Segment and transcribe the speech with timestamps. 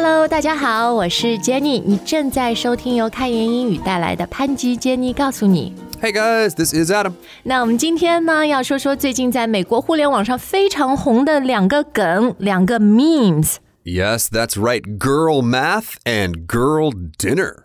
[0.00, 5.74] Hello，大家好，我是 Jenny，你正在收听由开言英语带来的潘吉 Jenny 告诉你。
[6.00, 7.14] Hey guys, this is Adam。
[7.42, 13.56] 那我们今天呢，要说说最近在美国互联网上非常红的两个梗，两个 memes。
[13.82, 14.82] Yes, that's right.
[14.98, 17.64] Girl math and girl dinner.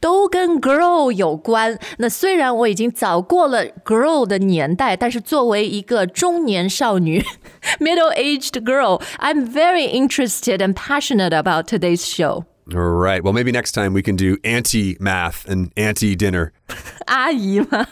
[0.00, 1.78] 都跟 girl 有关。
[1.98, 7.24] 那虽然我已经早过了 girl 的年代，但是作为一个中年少女
[7.80, 12.44] （middle-aged girl），I'm very interested and passionate about today's show.
[12.73, 13.23] All right.
[13.23, 16.51] Well, maybe next time we can do auntie math and auntie dinner.
[17.07, 17.85] 阿姨吗？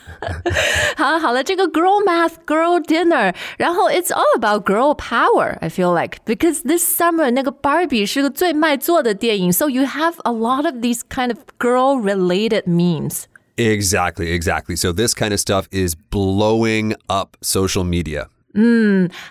[0.95, 5.57] 好，好了，这个 girl math, girl dinner，然后 it's all about girl power.
[5.61, 11.01] I feel like because this summer 那个 Barbie 是个最卖座的电影，so you have a lot of these
[11.09, 13.23] kind of girl related memes.
[13.57, 14.77] Exactly, exactly.
[14.77, 18.27] So this kind of stuff is blowing up social media.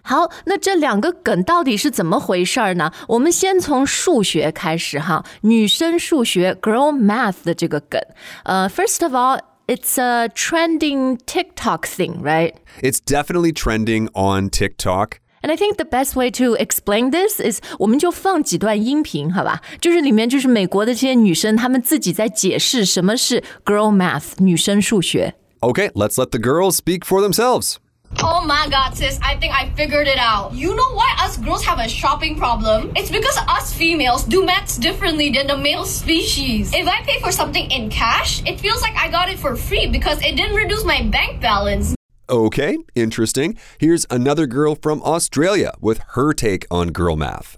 [0.04, 2.92] 好，那这两个梗到底是怎么回事儿呢？
[3.08, 8.02] 我们先从数学开始哈，女生数学 girl math 的这个梗。
[8.44, 12.56] 呃、f i r s t of all, it's a trending TikTok thing, right?
[12.82, 15.20] It's definitely trending on TikTok.
[15.42, 19.62] And I think the best way to explain this is，我们就放几段音频，好吧？
[19.80, 25.36] 就是里面就是美国的这些女生，她们自己在解释什么是 girl math 女生数学。
[25.62, 27.76] Okay, let's let the girls speak for themselves.
[28.17, 30.55] Oh my god, sis, I think I figured it out.
[30.55, 32.91] You know why us girls have a shopping problem?
[32.97, 36.73] It's because us females do maths differently than the male species.
[36.75, 39.87] If I pay for something in cash, it feels like I got it for free
[39.87, 41.95] because it didn't reduce my bank balance.
[42.31, 43.57] Okay, interesting.
[43.79, 47.57] Here's another girl from Australia with her take on girl math.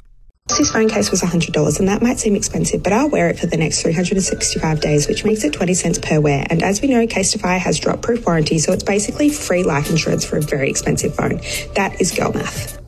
[0.58, 3.48] This phone case was $100 and that might seem expensive, but I'll wear it for
[3.48, 6.46] the next 365 days, which makes it 20 cents per wear.
[6.52, 10.24] And as we know, Casetify has drop proof warranty, so it's basically free life insurance
[10.24, 11.42] for a very expensive phone.
[11.74, 12.80] That is girl math.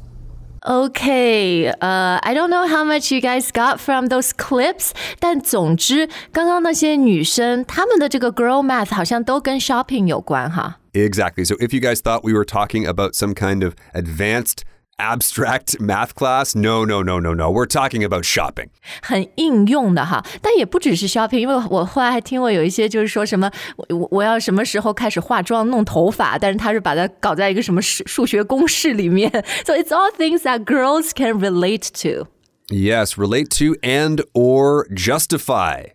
[0.69, 8.93] Okay, uh, I don't know how much you guys got from those clips，但总之，刚刚那些女生她们的这个 girl math
[8.93, 10.77] 好像都跟 shopping 有关哈。
[10.93, 11.45] Exactly.
[11.45, 14.64] So if you guys thought we were talking about some kind of advanced
[15.02, 17.52] abstract math class, no, no, no, no, no.
[17.52, 18.70] We're talking about shopping.
[19.03, 29.30] 很应用的哈，但也不只是 shopping，因为我后来还听过有一些就是说什么我我我要什么时候开始化妆弄头发，但是他是把它搞在一个什么数数学公式里面，
[29.64, 32.27] so it's all things that girls can relate to。
[32.70, 35.92] Yes, relate to and or justify.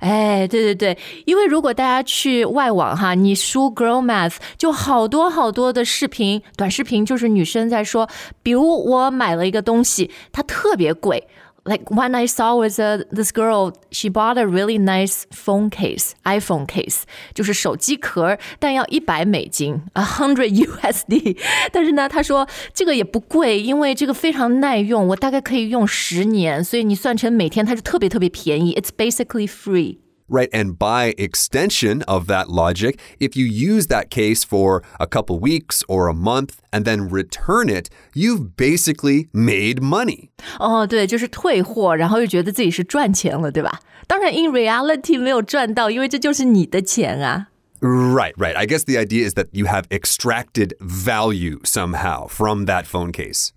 [0.00, 8.08] 哎，对对对，因为如果大家去外网哈，你输 girl math 就好多好多的视频，短视频就是女生在说，
[8.42, 11.26] 比如我买了一个东西，它特别贵。
[11.63, 16.65] Like one I saw was a this girl, she bought a really nice phone case, iPhone
[16.65, 17.01] case，
[17.33, 21.37] 就是手机壳，但要一百美金，a hundred USD。
[21.73, 28.73] 但是呢，她说这个也不贵，因为这个非常耐用，我大概可以用十年，所以你算成每天，它就特别特别便宜。
[28.73, 29.97] It's basically free。
[30.31, 30.49] Right.
[30.51, 35.85] And by extension of that logic, if you use that case for a couple weeks
[35.87, 40.31] or a month and then return it, you've basically made money.
[40.59, 43.79] 哦，对，就是退货，然后又觉得自己是赚钱了，对吧？
[44.05, 47.47] 当然，in reality 没有赚到，因为这就是你的钱啊。
[47.79, 48.57] Right, right.
[48.57, 53.51] I guess the idea is that you have extracted value somehow from that phone case.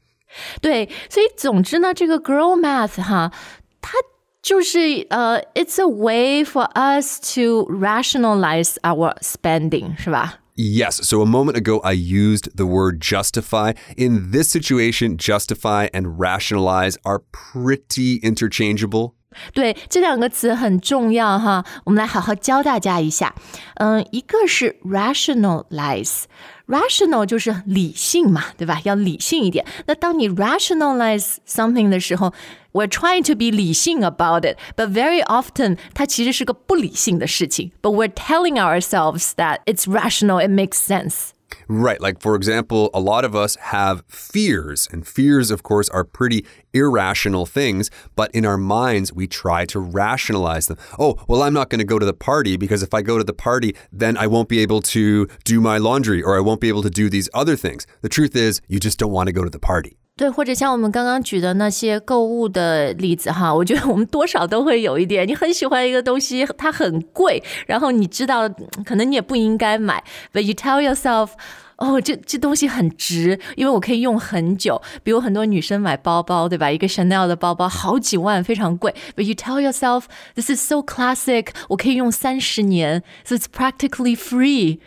[0.61, 3.33] 对，所以总之呢，这个 girl math 哈，
[3.81, 3.99] 它
[4.45, 4.79] 就是
[5.11, 10.39] 呃、i t s a way for us to rationalize our spending，是吧？
[10.57, 11.01] Yes.
[11.07, 13.73] So a moment ago, I used the word justify.
[13.97, 19.15] In this situation, justify and rationalize are pretty interchangeable.
[19.54, 23.34] 对，这两个词很重要哈，我们来好好教大家一下。
[23.76, 28.80] 嗯，一个是 rationalize，rational 就是理性嘛，对吧？
[28.84, 29.66] 要理性一点。
[29.88, 32.34] 那当你 rationalize something 的时候
[32.72, 37.74] ，we're trying to be 理性 about it，but very often 它其实是个不理性的事情。
[37.82, 41.32] But we're telling ourselves that it's rational, it makes sense.
[41.68, 42.00] Right.
[42.02, 46.46] Like, for example, a lot of us have fears, and fears, of course, are pretty
[46.74, 50.78] irrational things, but in our minds, we try to rationalize them.
[51.00, 53.24] Oh, well, I'm not going to go to the party because if I go to
[53.24, 56.70] the party, then I won't be able to do my laundry or I won't be
[56.70, 57.88] able to do these other things.
[58.02, 59.98] The truth is, you just don't want to go to the party.
[60.18, 65.28] 对，或者像我们刚刚举的那些购物的例子哈，我觉得我们多少都会有一点。
[65.28, 68.48] 你很喜欢一个东西，它很贵，然后你知道
[68.86, 70.02] 可能你也不应该买
[70.32, 71.32] ，but you tell yourself。
[71.76, 74.82] 哦，这这东西很值，因为我可以用很久。
[75.04, 76.72] 比如很多女生买包包，对吧？
[76.72, 78.96] 一个 Chanel 的包包好几万，非常贵。
[79.18, 84.80] But you tell yourself this is so classic，我可以用三十年，so it's practically free。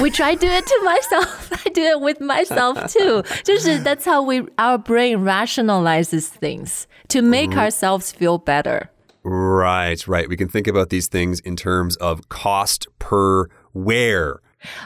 [0.00, 1.50] which I do it to myself.
[1.66, 3.22] I do it with myself too.
[3.42, 8.90] 就是 that's how we our brain rationalizes things to make ourselves feel better.
[9.24, 10.28] Right, right.
[10.28, 14.40] We can think about these things in terms of cost per wear.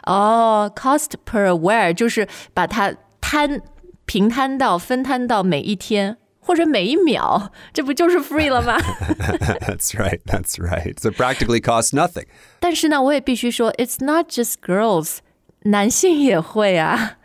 [0.07, 3.63] 哦、c o s t per wear 就是把它摊
[4.05, 8.77] 平摊到分摊到每一天 或者每一秒，这不就是 free 了吗？
[9.61, 10.99] That's right, that's right.
[11.01, 12.27] So practically costs nothing.
[12.61, 15.19] 但是呢，我也必须说，it's not just girls，
[15.63, 17.19] 男性也会啊。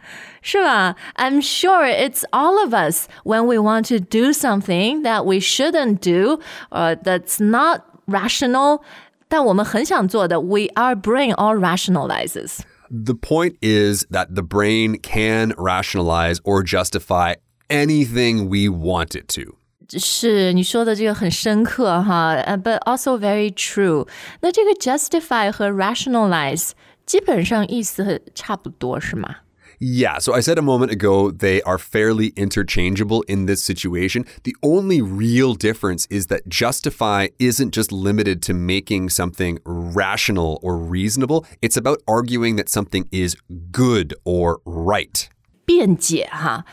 [0.44, 0.95] 是吧？
[1.16, 6.39] I'm sure it's all of us when we want to do something that we shouldn't do,
[6.69, 8.81] or that's not rational.
[9.28, 12.60] 但我们很想做的，we our brain all rationalizes.
[12.89, 17.36] The point is that the brain can rationalize or justify
[17.72, 19.56] anything we want it to.
[19.98, 24.06] 是你说的这个很深刻哈，呃，but also very true。
[24.42, 26.72] 那这个 justify 和 rationalize
[27.06, 29.38] 基本上意思差不多，是吗？
[29.80, 34.25] Yeah, so I said a moment ago they are fairly interchangeable in this situation.
[34.44, 40.78] The only real difference is that justify isn't just limited to making something rational or
[40.78, 43.38] reasonable, it's about arguing that something is
[43.72, 45.30] good or right.
[45.66, 46.66] 辩解哈。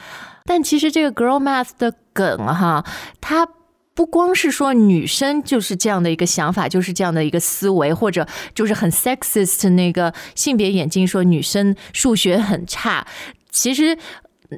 [0.50, 2.84] 但其实这个 girl math 的梗哈，
[3.22, 3.48] 它
[3.94, 13.06] 不光是说女生就是这样的一个想法，就是这样的一个思维，或者就是很 sexist 那个性别眼镜说女生数学很差，
[13.51, 13.96] 其实。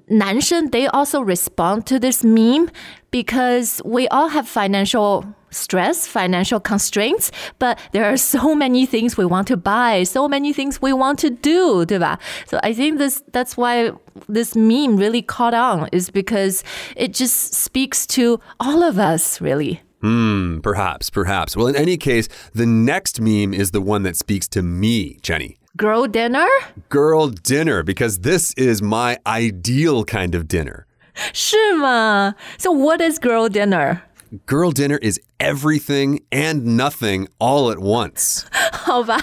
[0.09, 2.69] 男生 they also respond to this meme
[3.11, 9.25] because we all have financial stress, financial constraints, but there are so many things we
[9.25, 12.19] want to buy, so many things we want to do, 对吧?
[12.47, 13.93] So I think this that's why
[14.29, 16.63] this meme really caught on is because
[16.97, 19.81] it just speaks to all of us, really.
[20.03, 21.57] Hmm, perhaps, perhaps.
[21.57, 25.57] Well, in any case, the next meme is the one that speaks to me, Jenny.
[25.77, 26.47] Girl dinner?
[26.89, 30.87] Girl dinner, because this is my ideal kind of dinner.
[31.33, 32.35] 是吗?
[32.59, 34.03] So what is girl dinner?
[34.47, 38.45] Girl dinner is everything and nothing all at once.
[38.73, 39.21] 好吧，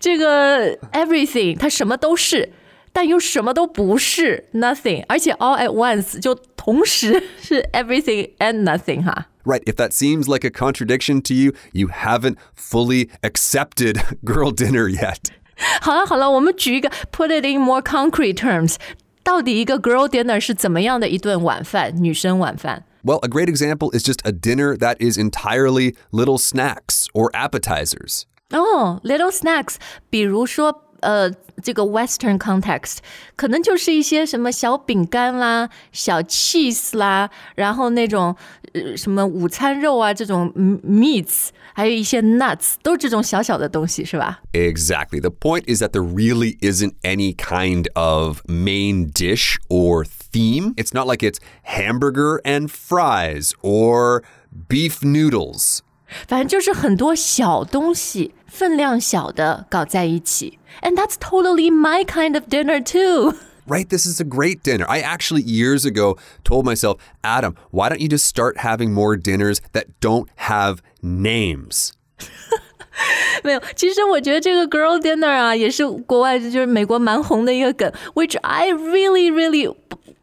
[0.00, 2.52] 这个 everything 它什么都是，
[2.92, 9.28] 但又什么都不是 nothing，而且 all at once 就同时是 everything and nothing 哈。
[9.46, 14.88] Right, if that seems like a contradiction to you, you haven't fully accepted girl dinner
[14.88, 15.30] yet.
[15.80, 18.76] 好了好了，我们举一个 put it in more concrete terms，
[19.22, 21.92] 到底一个 girl dinner 是怎么样的一顿晚饭？
[22.02, 22.84] 女生晚饭？
[23.04, 28.22] Well, a great example is just a dinner that is entirely little snacks or appetizers.
[28.50, 29.76] 哦、l i t t l e snacks，
[30.08, 30.85] 比如说。
[31.00, 31.28] 呃，
[31.62, 32.98] 这个 Western context
[33.34, 38.36] 可能就是一些什么小饼干啦、小 cheese 啦，然后那种
[38.72, 44.40] 呃什么午餐肉啊，这种 meats，还有一些 nuts，都是这种小小的东西，是吧？
[44.52, 45.20] Exactly.
[45.20, 50.74] The point is that there really isn't any kind of main dish or theme.
[50.76, 54.22] It's not like it's hamburger and fries or
[54.68, 55.80] beef noodles.
[56.26, 63.34] 反正就是很多小东西，分量小的搞在一起，and that's totally my kind of dinner too.
[63.66, 63.88] Right?
[63.88, 64.84] This is a great dinner.
[64.88, 69.60] I actually years ago told myself, Adam, why don't you just start having more dinners
[69.72, 71.92] that don't have names?
[73.42, 79.74] 没有，其实我觉得这个 girl dinner 啊，也是国外就是美国蛮红的一个梗，which I really really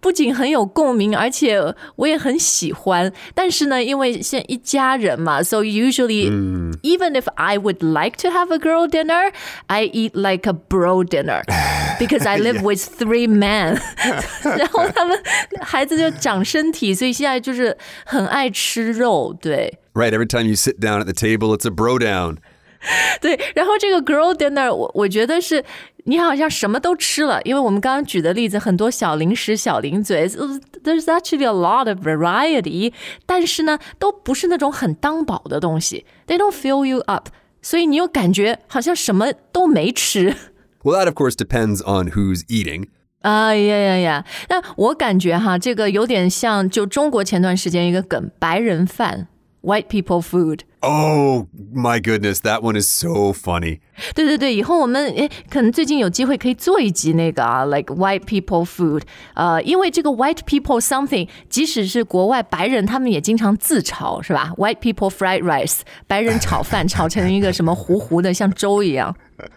[0.03, 1.61] 不不仅很有共鸣，而且
[1.95, 3.13] 我也很喜欢。
[3.35, 9.31] 但是呢，因为现在一家人嘛，so usually、even if I would like to have a girl dinner,
[9.67, 11.43] I eat like a bro dinner
[11.99, 13.79] because I live with three men
[14.57, 15.15] 。然后他们
[15.61, 19.77] 孩子就长身体，所以现在就是很爱吃肉，对。
[19.93, 20.11] Right?
[20.11, 22.37] Every time you sit down at the table, it's a bro down.
[23.21, 25.63] 对，然后这个 girl dinner，我我觉得是
[26.05, 32.93] 你好像什么都吃了，因为我们刚刚举的例子很多小零食、小零嘴，there's actually a lot of variety，
[33.25, 37.29] 但是呢，都不是那种很当饱的东西，they don't fill you up，
[37.61, 40.35] 所以你又感觉好像什么都没吃。
[40.83, 42.87] Well, that of course depends on who's eating.
[43.21, 44.25] 啊呀呀呀！
[44.47, 49.27] 那我感觉哈，这个有点像就中国前段时间一个梗，白人饭
[49.61, 50.61] （white people food）。
[50.83, 53.81] Oh my goodness, that one is so funny.
[54.15, 59.01] 对对对，以后我们诶，可能最近有机会可以做一集那个啊，like white people food。
[59.33, 64.53] 呃，因为这个 white people something，即使是国外白人，他们也经常自嘲，是吧？
[64.55, 69.13] white people fried rice，白人炒饭炒成一个什么糊糊的，像粥一样。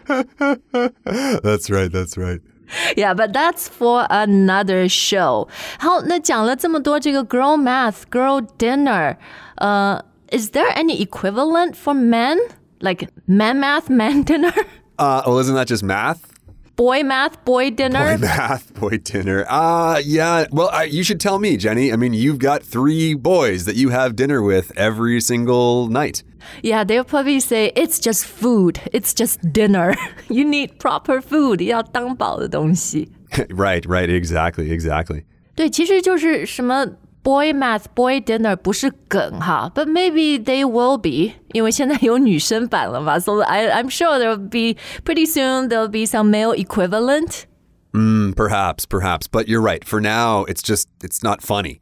[0.09, 2.40] That's right, that's right.
[2.97, 5.47] Yeah, but that's for another show.
[5.78, 9.16] 好，那讲了这么多这个 girl math, girl dinner，
[9.56, 12.38] 呃、 uh,，is there any equivalent for men?
[12.80, 14.52] Like man math, man dinner?
[14.99, 16.32] Uh, well, isn't that just math?
[16.76, 18.18] boy math, boy dinner.
[18.18, 19.44] Boy math, boy dinner.
[19.49, 20.47] Uh, yeah.
[20.50, 21.92] Well, I, you should tell me, Jenny.
[21.92, 26.23] I mean, you've got three boys that you have dinner with every single night.
[26.62, 28.80] Yeah, they'll probably say it's just food.
[28.92, 29.94] It's just dinner.
[30.28, 31.61] you need proper food.
[31.62, 33.09] 要当饱的东西。
[33.50, 34.09] right, right.
[34.11, 35.25] Exactly, exactly.
[35.54, 36.87] 对，其实就是什么
[37.26, 44.80] boy math, boy dinner 不是梗哈，but maybe they will be，因为现在有女生版了嘛，so I I'm sure there will be
[45.04, 47.44] pretty soon there will be some male equivalent。
[47.92, 49.26] Mm, perhaps, perhaps.
[49.30, 49.85] But you're right.
[49.85, 51.80] For now, it's just, it's not funny.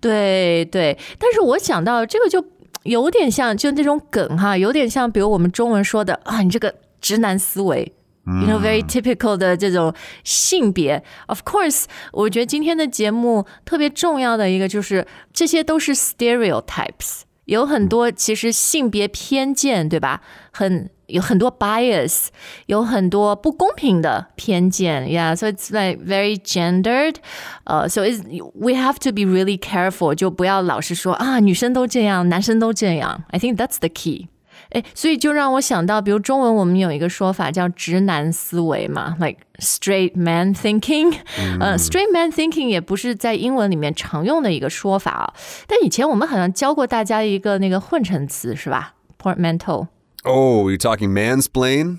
[0.00, 2.44] 对对，但是我想到这个就
[2.84, 7.92] 有点像，就那种梗哈，有点像，比如我们中文说的啊，你这个直男思维。
[8.26, 9.94] You know, very typical 的这种
[10.24, 11.00] 性别。
[11.28, 20.22] Of course，我觉得今天的节目特别重要的一个就是，这些都是 stereotypes，有很多其实性别偏见，对吧？
[20.50, 22.26] 很有很多 bias，
[22.66, 27.14] 有很多不公平的偏见，Yeah，so it's like very gendered，
[27.62, 33.22] 呃、uh,，so it's we have to be really careful，就不要老是说啊，女生都这样，男生都这样。
[33.28, 34.26] I think that's the key。
[34.70, 41.14] 哎，所以就让我想到，比如中文我们有一个说法叫直男思维嘛，like straight man thinking。
[41.60, 45.34] 呃，straight man thinking 也不是在英文里面常用的一个说法啊。
[45.66, 48.94] 但以前我们好像教过大家一个那个混成词是吧？
[49.22, 49.88] portmanteau。
[50.24, 51.98] Oh, you're talking mansplain?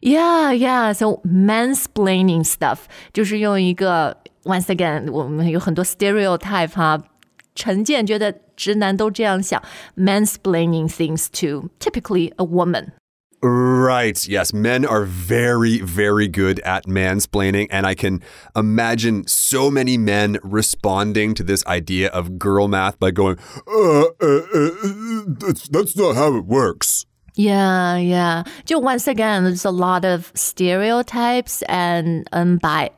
[0.00, 0.92] Yeah, yeah.
[0.92, 2.80] So mansplaining stuff
[3.12, 7.02] 就是用一个 once again，我们有很多 stereotype 哈，
[7.54, 9.62] 成见觉得直男都这样想，
[9.96, 12.92] mansplaining things to typically a woman。
[13.46, 14.26] Right.
[14.26, 14.54] Yes.
[14.54, 17.68] Men are very, very good at mansplaining.
[17.70, 18.22] And I can
[18.56, 23.36] imagine so many men responding to this idea of girl math by going,
[23.68, 27.04] uh, uh, uh, that's, that's not how it works.
[27.36, 28.44] Yeah, yeah.
[28.64, 32.90] 就 once again, there's a lot of stereotypes and unbi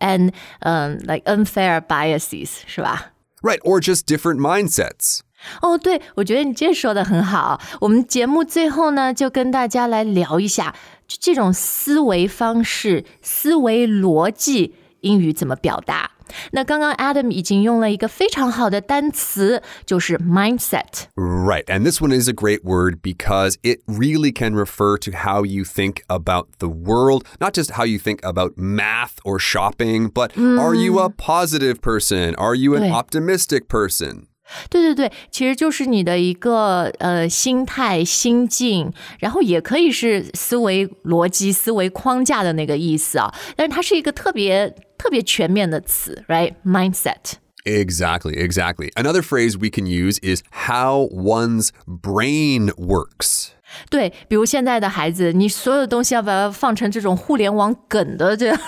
[0.00, 3.12] and um like unfair biases，是吧？
[3.43, 3.59] Right.
[3.63, 5.19] Or just different mindsets.
[5.61, 7.59] 哦，对，我觉得你这说的很好。
[7.81, 10.73] 我们节目最后呢，就跟大家来聊一下，
[11.05, 16.12] 就这种思维方式、思维逻辑，英语怎么表达？
[16.52, 21.06] 那刚刚 Adam 已经用了一个非常好的单词，就是 mindset。
[21.14, 21.64] Right.
[21.64, 25.64] And this one is a great word because it really can refer to how you
[25.64, 30.74] think about the world, not just how you think about math or shopping, but are
[30.74, 32.34] you a positive person?
[32.34, 32.90] Are you an 对。
[32.90, 34.26] optimistic person?
[34.69, 43.33] 对对对，其实就是你的一个呃心态、心境，然后也可以是思维逻辑、思维框架的那个意思啊。
[43.55, 47.33] 但是它是一个特别特别全面的词，right？mindset。
[47.65, 48.91] Exactly, exactly.
[48.93, 53.51] Another phrase we can use is how one's brain works.
[53.89, 58.59] 对，比如现在的孩子，你所有的东西要把它放成这种互联网梗的这样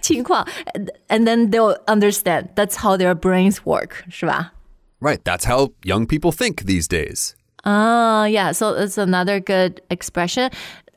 [0.00, 0.48] 情况
[1.08, 4.54] and then they'll understand that's how their brains work，是吧？
[4.99, 7.35] Right, that's how young people think these days.
[7.65, 8.51] Ah, yeah.
[8.51, 10.49] So it's another good expression.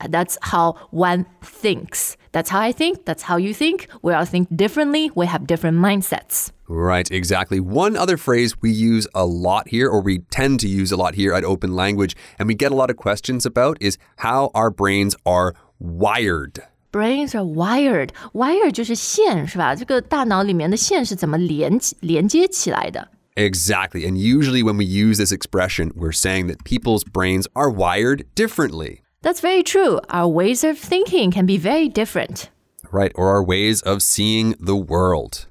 [0.09, 2.17] That's how one thinks.
[2.33, 3.05] That's how I think.
[3.05, 3.89] That's how you think.
[4.03, 5.11] We all think differently.
[5.15, 6.51] We have different mindsets.
[6.69, 7.61] Right, exactly.
[7.61, 11.15] One other phrase we use a lot here, or we tend to use a lot
[11.15, 14.71] here at Open Language, and we get a lot of questions about, is how our
[14.71, 16.65] brains are wired.
[16.91, 18.13] Brains are wired.
[18.33, 19.77] Wired 就是线，是吧？
[19.77, 23.09] 这个大脑里面的线是怎么连起连接起来的？
[23.37, 24.07] Exactly.
[24.07, 29.03] And usually when we use this expression, we're saying that people's brains are wired differently.
[29.23, 30.01] That's very true.
[30.09, 32.51] Our ways of thinking can be very different.
[32.91, 35.47] Right, or our ways of seeing the world.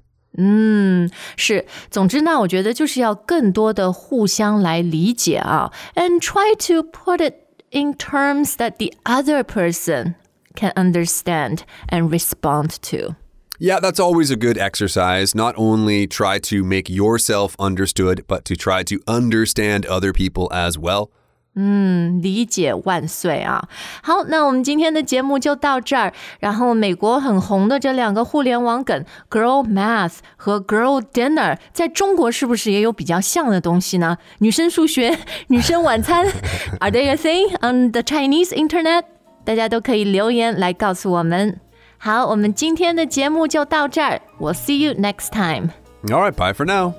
[1.38, 7.36] 是，总之呢，我觉得就是要更多的互相来理解啊，and try to put it
[7.72, 10.16] in terms that the other person
[10.56, 13.16] can understand and respond to.
[13.60, 15.34] Yeah, that's always a good exercise.
[15.34, 20.78] Not only try to make yourself understood, but to try to understand other people as
[20.78, 21.10] well.
[22.22, 23.70] 理解万岁啊！
[24.04, 26.12] 好，那我们今天的节目就到这儿。
[26.42, 34.18] 然后，美国很红的这两个互联网梗 “girl math” 和 “girl dinner”，在中国是不是也有比较像的东西呢？
[34.40, 36.26] 女生数学、女生晚餐，
[36.82, 39.04] Are they a thing on the Chinese internet？
[39.46, 41.62] 大家都可以留言来告诉我们。
[42.00, 44.22] 好，我们今天的节目就到这儿。
[44.40, 45.70] We'll see you next time.
[46.04, 46.94] All right, bye for now.